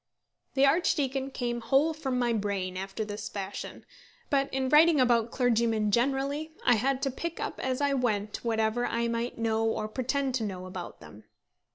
[0.55, 3.85] The archdeacon came whole from my brain after this fashion;
[4.31, 8.87] but in writing about clergymen generally, I had to pick up as I went whatever
[8.87, 11.25] I might know or pretend to know about them.